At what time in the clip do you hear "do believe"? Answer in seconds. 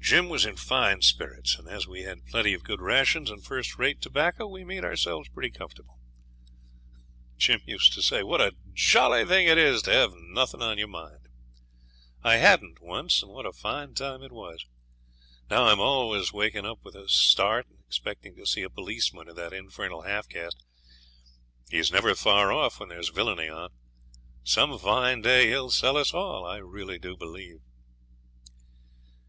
26.98-27.60